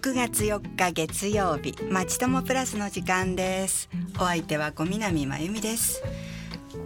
[0.00, 3.90] 6月4日月曜日まちともプラスの時間です。
[4.16, 6.02] お相手は小南真由美です。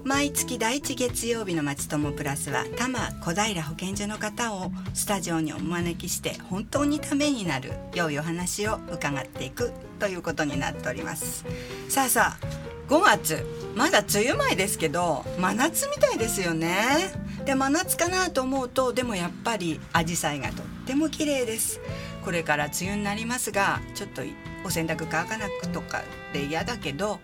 [0.03, 11.45] 毎月第一月曜日のまちともプラスは多摩小平保健所の方をスタジオにお招きして本当にためになる良いお話を伺っていくということになっております。
[11.89, 12.47] さあさあ
[12.89, 17.13] 5月まだ梅雨前ですけど真夏みたいですよね。
[17.45, 21.81] で真夏かなと思うとでもやっぱり紫陽花がとっても綺麗です。
[22.25, 24.23] これから梅雨になりますがちょっと
[24.65, 26.03] お洗濯乾かなくとか
[26.33, 27.21] で嫌だけど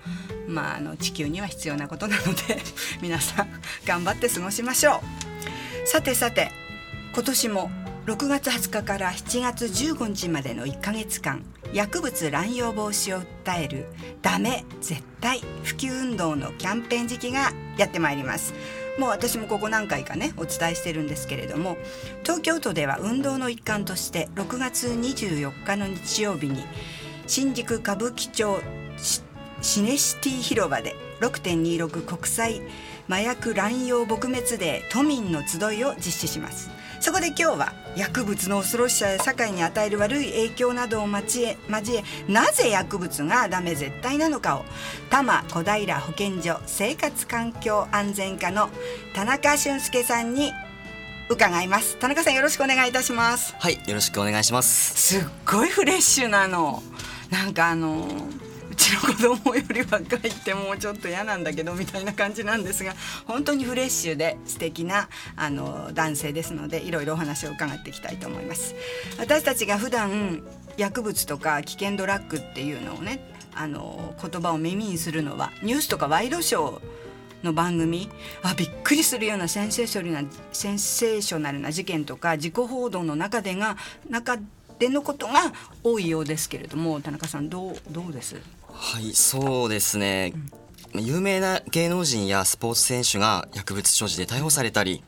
[0.46, 2.58] まああの地球には必要なことなので
[3.00, 3.48] 皆さん
[3.86, 5.02] 頑張って過ごしましょ
[5.84, 5.88] う。
[5.88, 6.52] さてさて
[7.14, 7.70] 今年も
[8.06, 11.42] 6月20日から7月15日までの1ヶ月間
[11.72, 13.86] 薬物乱用防止を訴える
[14.22, 18.54] ダメ絶対普及運動のキャンペーン時期がやってまいります。
[19.00, 21.78] もう私もここ何回かねお伝えしてるんですけれども
[22.22, 26.62] 東京都では運動の一環として6月24日の日曜日に
[27.26, 28.60] 新宿歌舞伎町
[29.62, 32.60] シネシティ広場で6.26国際
[33.08, 36.70] 麻薬乱用撲滅デー都民の集いを実施します。
[37.00, 44.64] そこで今日は薬物の恐ろしさや社会に与える悪い影響などを交え交えなぜ薬物がダメ絶対なのかを
[45.08, 48.68] 多摩小平保健所生活環境安全課の
[49.14, 50.52] 田中俊介さんに
[51.30, 51.96] 伺います。
[51.98, 53.54] 田中さんよろしくお願いいたします。
[53.58, 55.18] はいよろしくお願いします。
[55.18, 56.82] すっごいフレッシュなの。
[57.30, 58.08] なんかあの
[58.80, 62.94] ちの子供より若いってもうちょっと嫌なんだけどみたいな感じなんですが
[63.26, 68.74] 本当にフレッシュで素敵なあの男性ですのでいろいろお話を伺っていきたいと思います。
[69.18, 70.42] 私たちが普段
[70.76, 73.20] 薬物とか危険ドラッグっていうのをね
[73.54, 76.80] あの言葉を耳にするのはニュースとかワイドショー
[77.42, 78.08] の番組
[78.42, 83.76] あびっくりするようなセンセーショナルなセンセーショナルな事件とか自己報道の中でが
[84.08, 84.38] 中
[84.78, 85.52] でのことが
[85.82, 88.36] 多いようですけれども田中さんどうどうです？
[88.82, 90.32] はいそうですね、
[90.94, 95.04] うん、有名な芸能人やスポーツ選手が薬物所持で逮捕されたり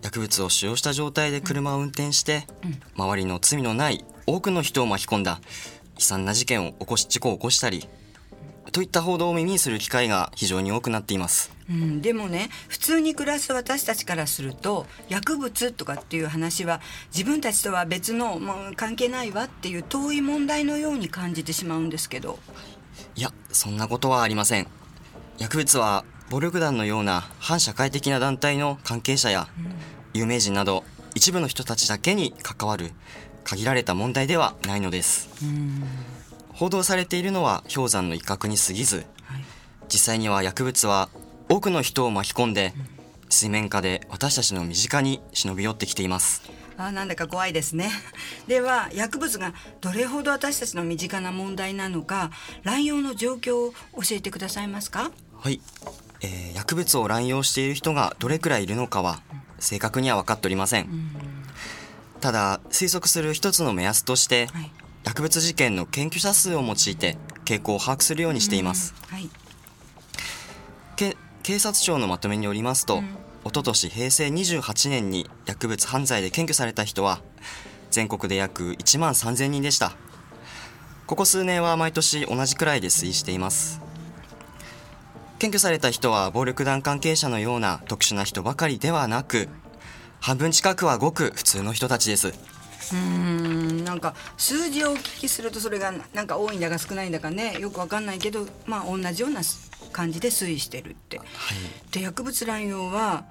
[0.00, 5.40] 薬物を使用した状態で車を運転して、うん、周りの罪のない多くの人を巻き込んだ
[5.96, 7.88] 悲惨な事件を起こし事故を起こしたり
[8.70, 16.80] といった報道を耳にする機会が非常に多くなっています、うん、でもね普通に暮らす私たちからすると薬物とかっていう話は
[17.12, 22.38] 自分たちとは別の、まあ、関係ないわっていう遠い問題のように感じてしまうんですけど。
[23.14, 24.66] いやそんなことはありません。
[25.38, 29.48] 薬物は暴力団のような反社会的な団体の関係者や
[30.12, 30.84] 有名人など
[31.14, 32.90] 一部の人たちだけに関わる
[33.44, 35.28] 限られた問題ではないのです。
[36.52, 39.06] 報道されているのは氷山の一角に過ぎず、
[39.88, 41.08] 実際には薬物は
[41.48, 42.72] 多くの人を巻き込んで、
[43.28, 46.42] 水面下で私たちの身近に忍び寄ってきています
[46.78, 47.90] あなんだか怖いですね。
[48.46, 52.30] では薬物がどれほど私たちの身近な問題なのか
[52.62, 53.72] 乱用の状況を
[54.02, 55.10] 教えてくださいますか？
[55.38, 55.60] はい、
[56.20, 59.22] えー、薬物を乱用している人がどれくらいいるのかは
[59.58, 61.10] 正確には分かっておりません、うん、
[62.20, 64.70] ただ推測する一つの目安として、はい、
[65.04, 69.16] 薬物事件の検挙者数を用いて傾向を把握するようにしています、うん。
[69.16, 69.30] はい、
[71.42, 77.20] 警察庁のまとめによりますと、うんおととし平成28年に薬物犯罪で検挙された人は
[77.92, 79.92] 全国で約1万3000人でした。
[81.06, 83.80] ここ数年は毎年同じくらいで推移しています。
[85.38, 89.48] 検挙された人は暴力団関係者のような特殊な人ばかりではなく
[90.18, 92.34] 半分近くはごく普通の人たちです。
[92.94, 99.42] うんなんか数字をお聞きするとそれがなんか多いんだか少ないんだかねよくわかんないけどまあ同じような
[99.96, 101.18] 感じで推移してるって。
[101.18, 101.26] はい、
[101.90, 103.24] で薬物乱用は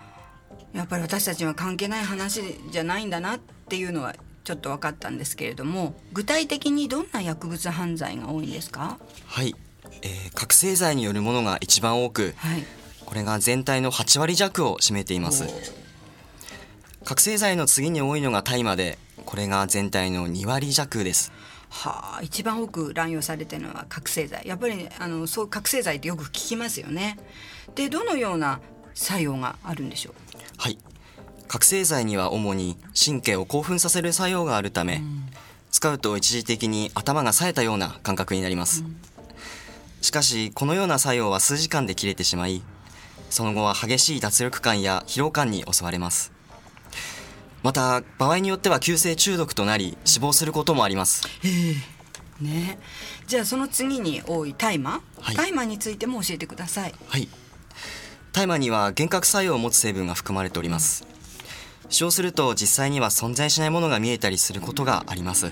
[0.73, 3.39] やっぱり私たちは関係ない話じゃないんだなっ
[3.69, 8.97] ていうのはちょっと分かったんですけれども具体的にどんな薬物犯罪が多いんですか？
[9.27, 9.55] はい、
[10.01, 12.63] えー、覚醒剤によるものが一番多く、はい、
[13.05, 15.45] これが全体の8割弱を占めています。
[17.05, 21.31] 覚醒剤の次に多いのが大麻でこれが全体の2割弱です
[21.83, 24.43] はあ、一番多く乱用されてるのは覚醒剤。
[24.45, 27.17] やっぱり、ね、あのそう覚醒剤ってよく聞きますよね。
[27.75, 28.61] でどのような
[28.93, 30.13] 作用があるんでしょう？
[30.57, 30.77] はい。
[31.47, 35.25] 覚醒剤には主に神経を興奮させる作用があるため、うん、
[35.69, 38.97] 使うと一時的に頭が冴えたような感覚になります、うん、
[40.01, 42.63] しかしこのような作用は数時間で切れてしまい
[43.29, 46.31] その後は激しい脱力感や疲労感に襲われます
[47.65, 51.27] また場合によっては急性中毒となり死亡することもあります。
[52.39, 52.77] ね。
[53.25, 56.93] じゃあその次に多い大麻、はい、大麻についても教えてください。
[57.07, 57.27] はい。
[58.33, 61.07] 大麻には幻覚作用を持つ成分が含まれております。
[61.89, 65.51] 使用すると実際には存在しないものが見えたりすることがあります。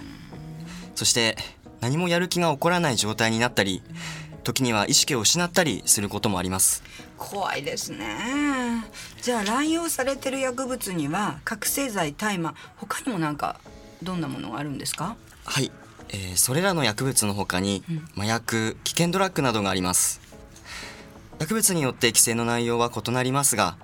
[0.94, 1.36] そして
[1.81, 3.81] 何もやる気が起こらない状態になったり
[4.44, 6.84] 時には意識を失ったりすることもあります。
[7.18, 8.86] 怖いですね。
[9.22, 13.60] じゃあ乱用されてる薬物には覚醒剤大麻他にもなんか
[14.04, 15.16] どんなものがあるんですか？
[15.45, 15.72] はい、
[16.10, 17.84] えーそれらの薬物の他に
[18.16, 20.22] 麻薬危険ドラッグなどがあります。
[21.40, 23.75] 薬物によって規制の内容は異なりますが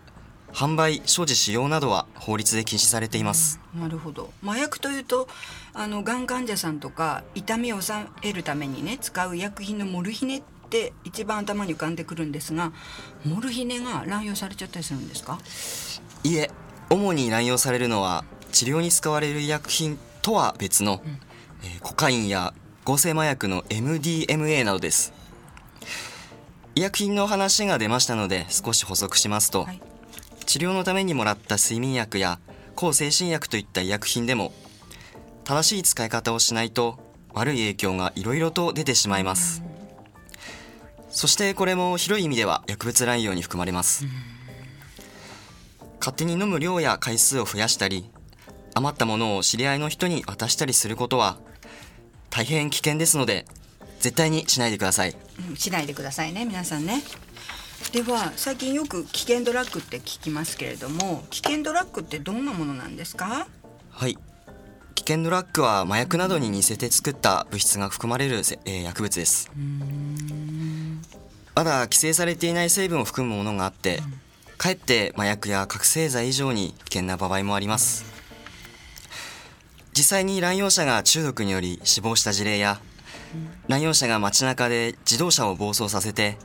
[0.53, 3.59] 販売所持使用などは法律で禁止されています。
[3.73, 4.31] なるほど。
[4.43, 5.27] 麻薬というと
[5.73, 12.71] あのがん患者さんとか痛みを抑えるためにね使う医薬品のモルヒネって一番頭に浮かんでくるんですが
[13.25, 15.39] モルヒネが乱用されちゃったりするんですか？
[16.23, 16.49] いえ
[16.89, 21.01] 主に乱用されるのは治療に使われる医薬品とは別の、
[21.63, 22.53] えーコカインや
[22.85, 25.13] 合成麻薬の MDMA などです。
[26.75, 29.81] 医薬品の話が出ましたので少し補足しますと、はい
[30.49, 32.39] 治療のためにもらった睡眠薬や
[32.73, 34.51] 抗精神薬といった医薬品でも
[35.43, 36.97] 正しい使い方をしないと
[37.33, 39.61] 悪い影響がいろいろと出てしまいます。
[41.11, 44.07] そしてこれも広い意味では薬物乱用に含まれます。
[45.99, 48.09] 勝手に飲む量や回数を増やしたり
[48.73, 51.37] 余ったものを知り合いの人に渡したりすることは
[52.31, 53.45] 大変危険ですので
[53.99, 55.15] 絶対にしないでください。
[55.55, 57.03] しないでくださいね皆さんね。
[57.91, 63.47] では最近よく危険ドラッグって聞きますけれども危険ドラッグってどんなものなんですか？
[63.89, 64.17] はい。
[64.93, 69.49] 危険ドラッグは麻薬などに似せて作った物質が含まれる、えー薬物です。
[71.55, 74.01] まだ規制されていない成分を含むものがあって
[74.57, 78.05] かえって麻薬や覚醒剤以上に危険な場合もあります。
[79.93, 82.79] 実際に乱用者が中毒により死亡した事例や
[83.67, 86.37] 乱用者が街中で自動車を暴走させて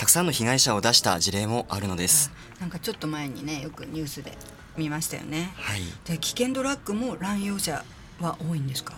[0.00, 2.32] たくさんの被害者を出した事例もあるのです。
[2.58, 4.32] なんかちょっと前にねよくニュースで
[4.78, 5.52] 見ましたよね。
[5.56, 5.82] はい。
[6.06, 7.84] で危険ドラッグも乱用者
[8.18, 8.94] は多いんですか？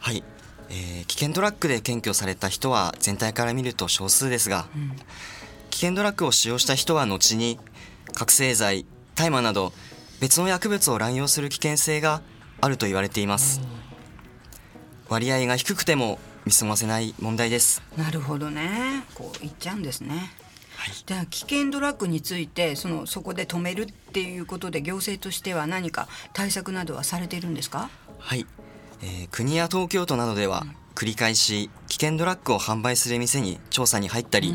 [0.00, 0.24] はい、
[0.68, 4.66] えー危険ドラッグで検挙された人は全体から見ると少数ですが、
[5.70, 7.60] 危険ドラッグを使用した人は後に
[8.12, 9.72] 覚醒剤大麻など
[10.20, 12.22] 別の薬物を乱用する危険性が
[12.60, 13.60] あると言われています。
[15.08, 17.82] 割合が低くても見過ごせない問題です。
[17.96, 19.04] なるほどね。
[19.14, 20.32] こう言っちゃうんですね
[20.80, 20.94] はい。
[21.04, 27.90] では危険ドラッグについてそのそこで止めるっていうことで行政としては何か対策などはされているんですか？
[28.18, 28.46] はい、
[29.02, 34.54] えー国や東京都などでは繰り返し危険ドラッグを販売する店に調査に入ったり、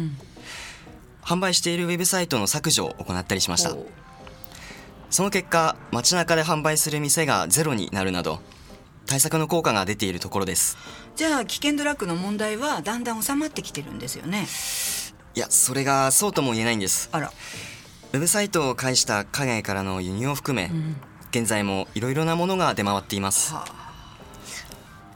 [1.22, 3.76] 販売しているウェブサイトの削除を行ったりしました。
[5.12, 8.40] その結果街中で販売する店がゼロになるなど
[9.06, 10.76] 対策の効果が出ているところです。
[11.16, 14.46] じゃあ危険ドラッグの問題はだんだん収まってきてるんですよね
[15.36, 17.10] いやそれがそうとも言えないんです。
[17.12, 17.32] あら。
[18.14, 20.72] ウェブサイトを介した海外からの輸入を含め、
[21.32, 23.54] 現在もいろいろなものが出回っています。
[23.54, 23.86] はあ。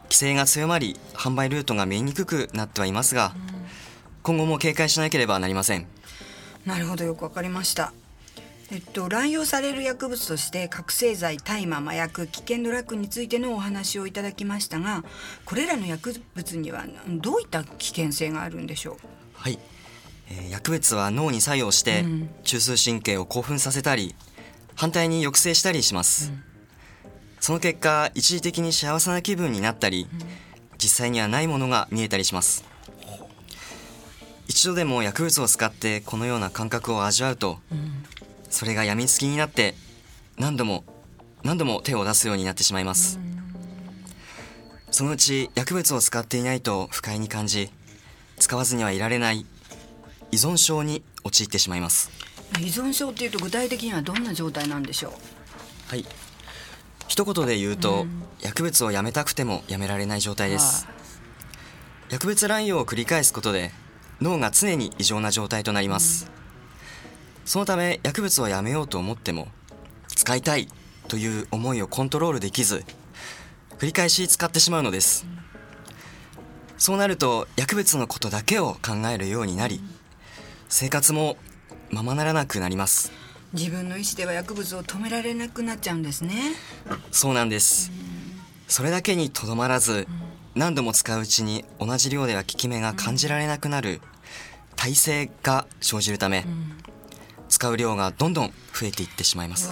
[0.04, 3.33] 規制が強まり販売ルートが見えにくくなってはいますが、
[4.21, 5.88] 今後も警戒しなければなりません。
[6.65, 7.94] なるほどよくわかりました。
[8.72, 15.04] えっと乱用される薬物として覚醒剤大麻麻薬危険ドラッグについてのお話をいただきましたが
[15.45, 18.98] これらの薬物にはどういった危険性があるんでしょう？
[19.33, 19.79] はい、えー
[20.50, 22.30] 薬物は脳に作用してうん。
[22.44, 24.15] 中枢神経を興奮させたり
[24.75, 26.32] 反対に抑制したりします、
[27.39, 30.08] その結果一時的に幸せな気分になったり、
[30.77, 32.63] 実際にはないものが見えたりします。
[34.48, 37.60] 一度でも薬物を使ってこのような感覚を味わうと、
[38.50, 39.75] それが病みつきになって
[40.38, 40.84] 何度も
[41.44, 43.20] 何度も手を出すようになってしまいます、
[44.92, 47.70] そのうち薬物を使っていないと不快に感じ
[48.38, 49.46] 使わずにはいられない
[50.31, 52.12] 依存症に陥ってしまいます。
[52.59, 55.12] 依存症っていうと具体的にはどんな状態なんでしょう？
[55.89, 56.05] はい。
[57.07, 58.05] 一言で言うと、
[58.39, 60.86] 薬物をやめたくてもやめられない状態です。
[60.86, 60.91] は
[62.09, 63.71] 薬物乱用を繰り返すことで
[64.21, 66.31] 脳が常に異常な状態となります、
[67.45, 69.48] そのため薬物をやめようと思っても
[70.07, 70.67] 使いたい
[71.07, 72.83] という思いをコントロールできず
[73.77, 75.25] 繰り返し使ってしまうのです、
[76.77, 79.79] そうなると薬物のことだけを考えるようになり
[80.70, 81.36] 生活も
[81.90, 83.12] ままならなくなります。
[83.54, 86.36] 自分の意思では薬物を止められなくなっちゃうんですね。
[87.12, 87.92] そうなんです。
[88.68, 90.08] それだけにとどまらず
[90.54, 94.00] 何度も使ううちに同じ量では効き目が感じられなくなる
[94.76, 96.46] 耐性が生じるため
[97.50, 99.72] 使う量がどんどん増えていってしまいまうす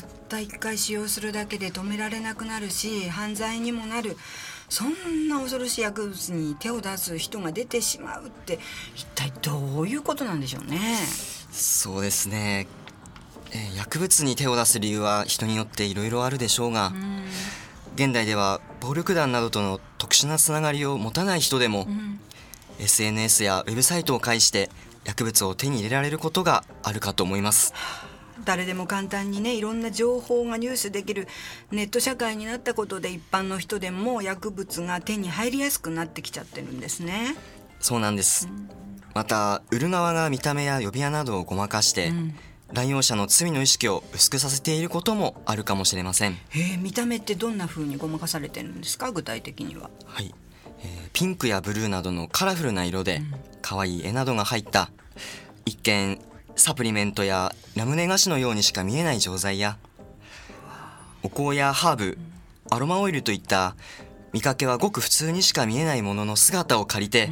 [0.00, 4.16] たった一回使用するだけで止められなくなるし犯罪にもなる。
[4.68, 8.58] そんな恐ろしい薬物に手を出す人が出てしまうって
[8.94, 10.96] 一体どういうことなんでしょうね？
[11.52, 12.66] そうですね、
[13.52, 16.92] えー薬物に手を出す理由は人によっていろいろあるでしょうが
[17.94, 21.86] 現代では暴力団などとの特殊なつながりを持たない人でも、
[22.80, 24.70] SNS やウェブサイトを介して
[25.04, 27.74] 薬物を手に入れられることがあるかと思います
[28.44, 31.28] 誰でも簡単にねいろんな情報が入手できる
[31.70, 37.36] ネット社会になったことで一般の人でも薬物が手に入りやすくなってきちゃってるんですね。
[37.80, 38.48] そうなんです、
[39.14, 42.12] また売る側が見た目や呼び名などをごまかして、
[42.72, 46.38] 乱用者の罪の意識を薄くさせていることもあるかもしれません。
[46.52, 49.12] えー、見た目ってどんな風にごまかされてるんですか？
[49.12, 49.90] 具体的には。
[50.06, 50.34] はい、
[50.80, 53.22] えーピンクやブルーなどのカラフルな色で
[53.62, 54.90] 可愛い絵などが入った
[55.64, 56.18] 一見
[56.56, 59.76] サプリメントやラムネ菓子のようにしか見えない錠剤や
[61.22, 62.18] お香やハーブ
[62.70, 63.76] アロマオイルといった
[64.32, 67.30] 見かけはごく普通にしか見えないものの姿を借りて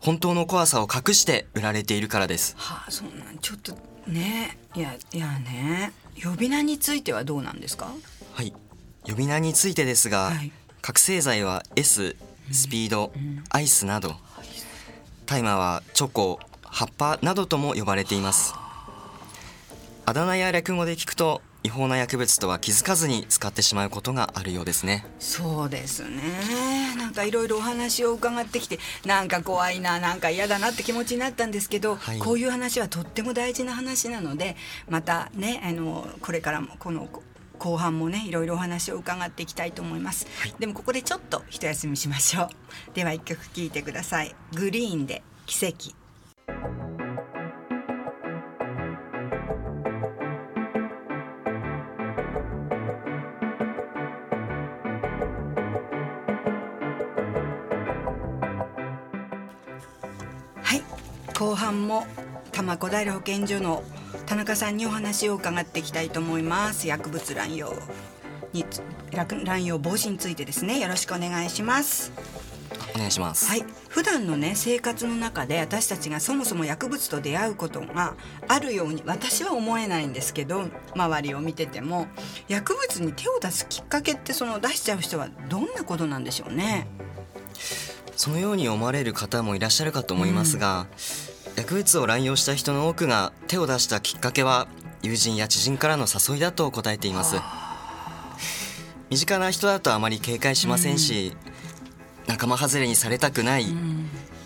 [0.00, 2.54] 本当の怖さを隠して売られているからです。
[2.56, 5.92] はあそうなんちょっとねいやいやね
[6.22, 7.92] 呼び名についてはどうなんですか？
[8.34, 8.52] はい。
[9.04, 10.52] 呼び名についてですが、はい。
[10.80, 12.16] 覚醒剤は S
[12.52, 13.12] スピード、
[13.50, 14.14] アイスなど。
[15.26, 16.38] 大麻はチョコ
[16.76, 18.52] 葉っぱなどとも呼ばれています。
[20.04, 25.06] あだ名や略語で聞くと違法な薬物とは気づかずに使ってしまうことがあるようですね。
[25.18, 26.94] そうですね。
[26.98, 32.18] なんかいろいろお話を伺ってきてなんか怖いななんか嫌だなって気持ちになったんですけど、はい。
[32.18, 34.54] こういう話はとっても大事な話なので
[34.86, 37.08] またねあのこれからもこの
[37.58, 40.26] 後半もねいろいろお話を伺っていきたいと思います、
[40.58, 42.48] でもここでちょっと一休みしましょう。
[42.92, 44.34] では一曲聴いてください。
[44.52, 45.96] グリーンで奇跡
[60.62, 60.82] はい。
[61.38, 62.06] 後半も
[62.50, 63.82] 多摩小平保健所の
[64.26, 66.88] 田中さんにお話を伺っていきたいと思います。
[66.88, 67.72] 薬物乱用
[68.52, 68.64] に
[69.44, 70.80] 乱用防止についてですね。
[70.80, 72.12] よろしくお願いします。
[72.96, 73.64] お願いします、はい。
[73.88, 78.14] 普段のね生活の中で私たちがそもそも薬物と出会うことが
[78.48, 82.08] あるように私は思えないんですけど周りを見てても
[82.48, 86.88] 薬物に手を出すきっかけってその出しちゃう人はどんなことなんでしょうね。
[88.16, 90.86] そのように思われる方もいらっしゃるかと思いますが、
[91.54, 94.68] 薬物を乱用した人の多くが手を出したきっかけは
[95.02, 97.36] 友人や知人からの誘いだと答えています。
[99.10, 101.36] 身近な人だとあまり警戒しませんし、
[102.26, 103.66] 仲間外れにされたくない、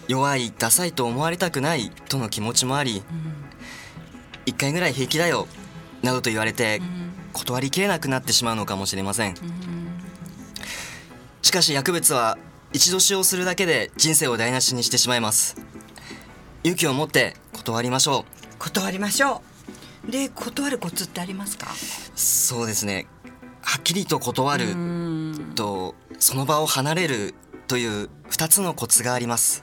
[0.09, 3.03] 弱いダサいと思われたくないとの気持ちもあり、
[4.47, 5.47] 一回ぐらい平気だよ
[6.03, 6.81] などと言われて
[7.33, 9.35] 断りきれなくなってしまうのかもしれません、
[11.43, 12.39] しかし薬物は
[12.73, 15.57] 一度使用するだけで人生を台無しにしてしまいます。
[16.63, 18.25] 勇気を持って断りましょ
[18.59, 19.43] 断りましょ
[20.09, 20.11] う。
[20.11, 21.69] で断るコツってありますか？
[21.71, 23.07] うそうですね。
[23.63, 24.67] はっきりと断る
[25.55, 27.35] とその場を離れる
[27.71, 29.63] という2つのコツがあります。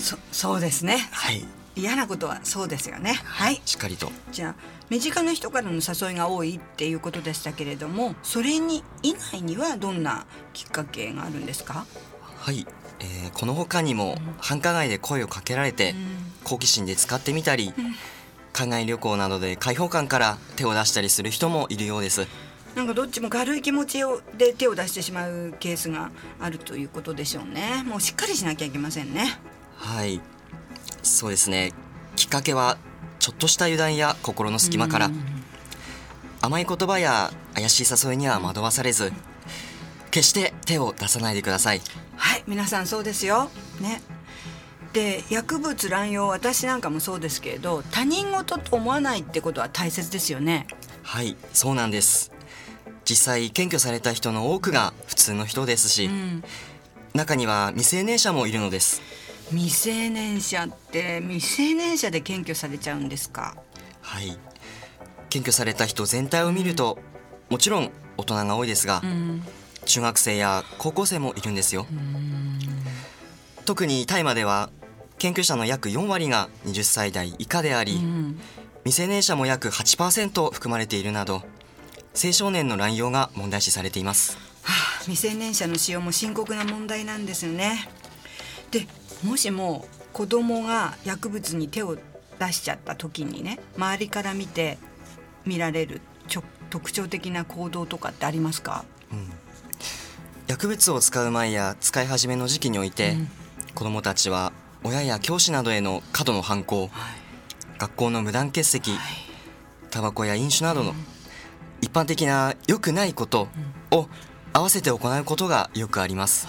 [0.00, 1.08] そそうですね。
[1.12, 1.44] はい。
[1.76, 3.20] 嫌なことはそうですよね。
[3.24, 3.60] はい。
[3.66, 4.10] しっかりと。
[4.30, 4.54] じゃあ
[4.88, 11.86] 身近な人からの誘いが多いっていうことでしたけれどもそれに以外にはどんなきっかけがあるんですか？
[12.38, 12.66] はい、
[13.00, 15.94] えーこの他にも繁華街で声をかけられて
[16.44, 17.72] 好奇心で使ってみたり
[18.52, 22.26] 海外旅行などで開放感から手を出したりする人もいるようです
[22.74, 26.10] なんかどっちも軽い気持ちをで手を出してしまうケースが
[26.40, 27.82] あるということでしょうね。
[27.86, 29.38] もうしっかりしなきゃいけませんね。
[29.76, 30.20] はい。
[31.02, 31.72] そうですね。
[32.16, 32.78] きっかけは
[33.18, 35.10] ちょっとした油断や心の隙間から。
[36.40, 39.12] 甘い言葉や怪しい誘いには惑わされず
[40.10, 41.80] 決して手を出さないでください。
[42.16, 43.48] はい皆さんそうですよ。
[43.80, 44.02] ね。
[44.92, 50.66] で薬物乱用私なんかもそうですけれど他人事と思わないってことは大切ですよね。
[51.04, 52.31] はいそうなんです
[53.04, 56.08] 実際検挙された人の多くが普通の人ですし、
[57.14, 59.02] 中には未成年者もいるのです。
[59.50, 63.56] 未成年者って未成年者で検挙されちゃうんですか？
[64.00, 64.38] はい。
[65.28, 66.98] 検挙された人全体を見ると
[67.50, 69.02] もちろん大人が多いですが、
[69.84, 71.86] 中学生や高校生もいるんですよ。
[73.64, 74.70] 特に大麻では
[75.18, 78.00] 検挙者の約4割が20歳代以下であり、
[78.84, 81.42] 未成年者も約8%含まれているなど
[82.14, 84.36] 青少年の乱用が問題視されています。
[84.62, 87.88] はあ、未成年者の使用も深刻な問題なんですよね。
[88.70, 88.86] で
[89.24, 91.96] もしも子供が薬物に手を
[92.38, 94.78] 出しちゃった時にね周りから見て
[95.46, 98.84] 見られるちょ特徴的な行動とかってありますか？
[100.46, 103.16] 薬物を使う前や使い始めの時期において、
[103.74, 104.52] 子どもたちは
[104.84, 106.90] 親や教師などへの過度の反抗、
[107.78, 108.92] 学校の無断欠席、
[109.90, 110.94] タバコや飲酒などの
[111.82, 113.48] 一般的な良くないこと
[113.90, 114.08] を
[114.52, 116.46] 合わせて行うことがよくあります。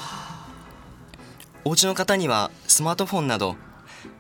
[1.66, 3.56] お家の方にはスマートフォンなど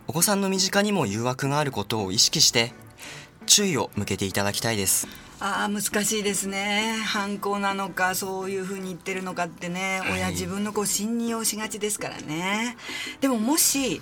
[0.08, 2.74] お子さんの身近にも誘惑があることを意識して
[3.46, 5.08] 注意を向けていただきたいです。
[5.40, 6.96] あー難しいですね。
[7.06, 10.14] 犯行なのかそういうふうに言ってるのかってね、はい。
[10.14, 12.76] 親自分の子を信用しがちですからね。
[13.22, 14.02] でももし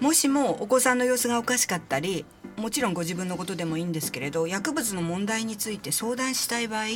[0.00, 2.24] もしもお子さんの様子がおかしかったり
[2.58, 6.86] もちろんご自分のことでもいいんですけれど薬物の問題について相談したい場合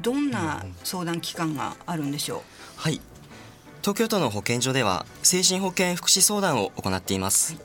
[0.00, 2.42] どんな相談機関があるんでしょ
[2.76, 3.00] はい。
[3.80, 7.62] 東京都の保健所では精神保健福祉相談を行っています、はい。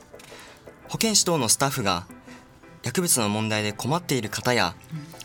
[0.88, 2.06] 保健師等のスタッフが
[2.82, 4.74] 薬物の問題で困っている方や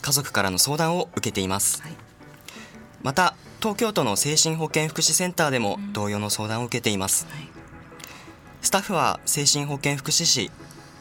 [0.02, 1.82] 家族からの相談を受けています。
[1.84, 1.98] う、はい、
[3.04, 7.28] また東京都の精神保健福祉センターでも同様の相談を受けています。
[7.30, 7.48] はい。
[8.62, 10.52] スタッフは精神保健福祉士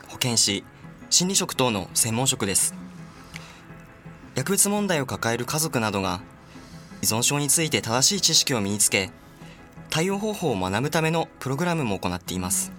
[0.08, 0.64] 保健師
[1.10, 2.74] 心理職等の専門職です。
[4.34, 6.20] 薬物問題を抱える家族などが
[7.02, 9.10] 依存症について正しい知識を身につけ
[9.88, 12.72] 対応方法を学ぶためのプログラムも行っています。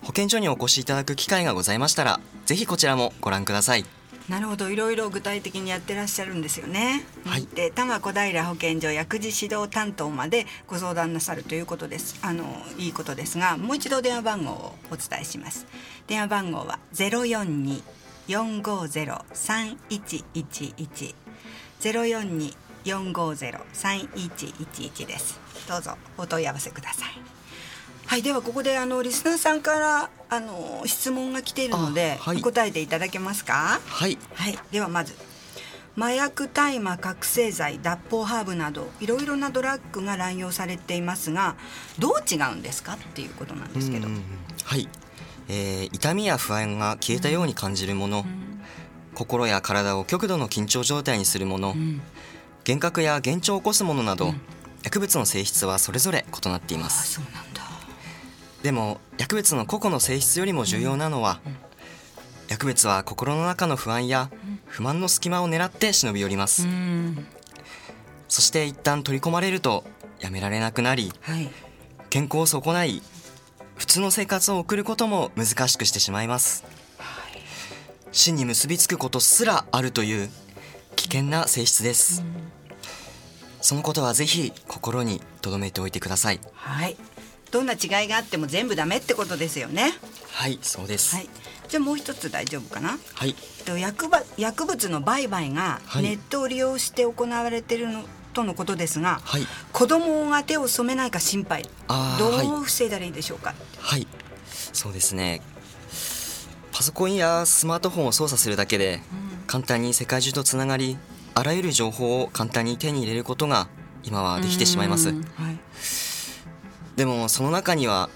[0.02, 3.86] 保健所にお越しいただく機会がございましたらぜひこちらもご覧ください
[4.30, 7.06] なるほどいろいろ具体的にやってらっしゃるんですよね。
[7.26, 12.17] はいで多摩小平保健所薬事指導担当までご相談なさるということです。
[12.24, 12.43] あの
[12.80, 15.67] いいことですがもう一度電話番号をお伝えします。
[16.08, 17.24] 電話番号はゼロ
[22.86, 25.39] 四二四五ゼロ三一一一ゼロ四二四五ゼロ三一一一です。
[25.67, 27.10] どうぞお問い合わせください。
[28.06, 32.41] はいではここであのリスナーさんからあの質問が来ているので、あはい。
[32.41, 33.80] 答えていただけますか？
[33.84, 34.19] はい。
[34.36, 35.15] はい、ではまず
[35.98, 41.56] 麻薬大麻覚醒剤脱法ハーブなどいろいろなドラッグが乱用されていますが
[41.98, 44.26] どう違うんですかっていうことなんですけど、うんうんうん。
[44.63, 44.88] はい、
[45.48, 48.26] えー痛みや不安が消えたように感じるもの、
[49.15, 52.00] 心や体を極度の緊張状態にするもの、ん
[52.67, 54.34] 幻覚や幻聴を起こすものなど、
[54.84, 57.21] 薬物の性質はそれぞれ異なっていまあす
[58.63, 61.39] でも薬物の個々の性質よりも重要なのは、
[62.47, 64.32] 薬物は心の中の不安や
[64.65, 67.28] 不満の隙間を狙って忍び寄ります、うん。
[68.28, 69.84] そして一旦取り込まれると
[70.19, 71.49] やめられなくなりはい。
[72.10, 73.01] 健康を損ない
[73.75, 76.63] 普通の生活を送ることも難しくしてしまいます。
[78.12, 80.30] 死に結びつくことすらあるという
[80.95, 82.23] 危険な性質です、
[83.62, 86.39] そのことはぜひ心に留めておいてください。
[86.53, 86.95] はい。
[87.51, 89.93] どんな違いがあっても全部ダメってことですよね。
[90.31, 91.15] はいそうです。
[91.15, 91.29] はい。
[91.67, 92.97] じゃあもう一つ大丈夫かな。
[93.13, 93.36] はい。
[93.65, 96.03] と薬ば薬物の売買がはい。
[96.03, 98.03] ネットを利用して行われているの
[98.34, 99.47] とのことですが、はい。
[99.71, 101.69] 子供が手を染めないか心配。
[101.88, 102.29] あど
[102.60, 104.08] う防いだらいいでしょうか、はい。
[104.73, 105.41] そうですね。
[106.73, 108.99] パソコンやスマートフォンを操作するだけで
[109.47, 110.97] 簡単に世界中とつながり
[111.34, 113.67] あらゆる情報を簡単に手に入れることが
[114.03, 115.10] 今はできてしまいます。
[115.10, 115.60] うんはい。
[116.95, 118.10] でもその中には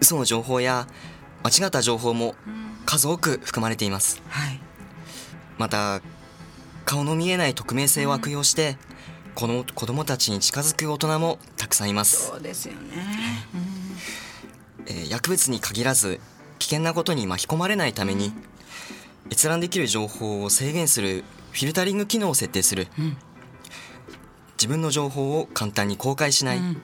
[0.00, 0.86] 嘘の情報や
[1.42, 2.34] 間違った情報も
[2.86, 4.22] 数多く含まれています。
[4.28, 4.60] はい。
[5.58, 6.00] また
[6.84, 8.76] 顔の見えない匿名性を悪用して
[9.34, 13.48] この子供たちに近づく大人もたくさんいます、そうですよね、
[14.86, 16.20] えー薬物に限らず
[16.58, 18.32] 危険なことに巻き込まれないために
[19.30, 23.16] 閲覧できる情報を制限するフィルタリング機能を設定する、ん。
[24.56, 26.82] 自分の情報を簡単に公開しない、うん。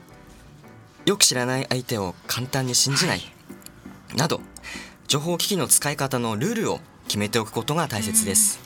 [1.05, 3.21] よく知らない相手を簡単に信じない、
[4.15, 4.41] など
[5.07, 8.59] 情報機器の使い方のルールを決めておくことが大切です、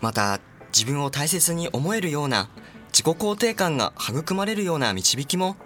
[0.00, 0.40] また
[0.72, 2.48] 自分を大切に思えるような
[2.92, 5.56] 自己肯定感が育まれるような導きも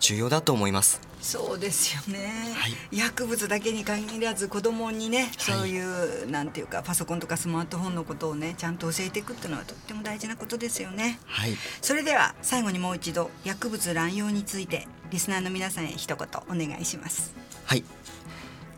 [0.00, 2.98] 重要だと思いますそうですよね、はい。
[2.98, 11.18] 薬物だけに限らず子供にね、そういうなんていうかパソコンとかスマートフォンのことをねちゃんと教えていくっていうのはとっても大事なことですよね。
[11.26, 11.56] はい。
[11.82, 17.34] それでは最後にもう一度薬物乱用についてリスナーの皆さんへ一言お願いします。
[17.64, 17.84] はい。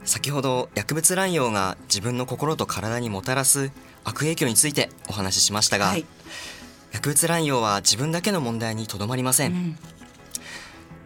[0.04, 3.70] 先ほど薬物乱用が自分の心と体にもたらす
[4.02, 6.04] 悪影響についてお話ししましたが、はい、
[6.90, 9.78] 薬物乱用は自分だけの問題にとどまりません、うん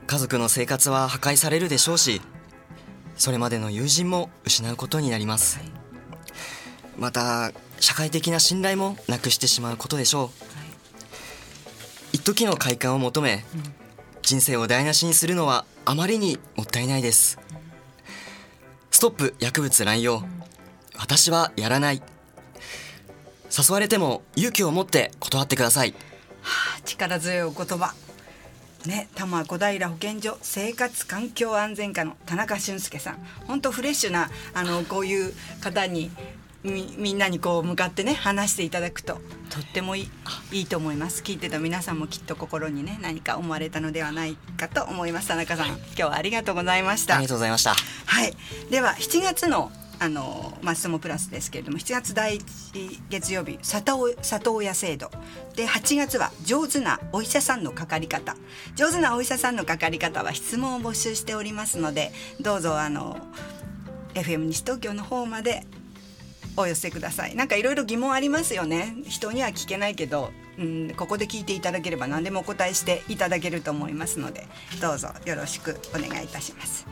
[0.06, 2.22] 家族の生活は破壊されるでしょうし
[3.16, 5.58] それまでの友人も失うことになります、
[6.98, 10.30] また社会的な信頼もなくしてしまうことでしょう。
[12.12, 13.44] 一時の快感を求め、
[14.22, 17.38] 人生を台無しにするのはあまりにもったいないです、
[18.90, 20.22] ストップ薬物乱用、
[20.98, 22.02] 私はやらない。
[23.50, 25.94] 誘われても勇気を持って断ってください。
[26.42, 27.94] はあ力強いお言葉。
[28.86, 33.18] ね、多摩小平保健所生活環境安全課の田中俊介さん。
[33.46, 36.10] 本当フレッシュなあのこういう方に
[36.62, 39.14] みみんなにこう向かってね話していただくと
[39.50, 40.10] とってもいい
[40.52, 41.22] いいと思います。
[41.22, 45.28] 聞いてた皆さんもきっと心にね何か思われたのではないかと思います。
[45.28, 47.16] 田中さん今日はありがとうございました。
[47.16, 47.74] ありがとうございました。
[47.74, 48.34] はい、
[48.70, 55.10] では7月のあのマストモプラスですけれども7月第1月曜日里親里親制度。
[55.54, 58.36] で8月は上手なお医者さんのかかり方。
[58.74, 63.18] 上手なお医者さんのかかり方は質問を募集しておりますのでどうぞあの
[64.14, 65.66] FM 西東京の方まで
[66.56, 67.34] お寄せください。
[67.34, 68.96] なんかいろいろ疑問ありますよね。
[69.04, 74.46] 人には聞けないけど、うん、ここで聞いていただければ何でもお答えしていただけると思いますので
[74.80, 76.86] どうぞよろしくお願いいたします。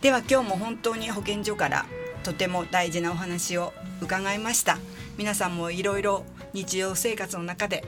[0.00, 1.86] では今日も本当に保健所から
[2.22, 4.78] とても大事なお話を伺いました。
[5.18, 7.84] 皆さんもいろいろ日常生活の中で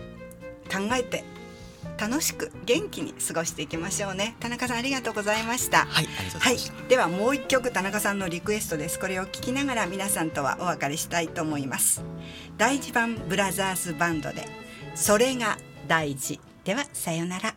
[0.70, 1.24] 考えて
[1.98, 4.36] 楽しく元気に過ごしていきましょうね。
[4.40, 5.86] 田中さんありがとうございました。
[5.86, 6.06] はい
[6.40, 8.98] はい、ではもう一曲田中さんのリクエストです。
[8.98, 12.02] これを聞きながら皆さんとはお別れしたいと思います。
[12.58, 14.46] 第一番ブラザーズバンドで
[14.94, 16.40] それが大事。
[16.64, 17.54] ではさようなら